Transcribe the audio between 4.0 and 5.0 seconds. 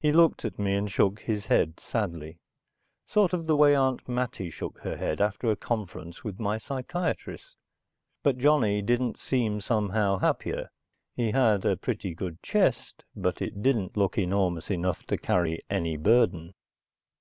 Mattie shook her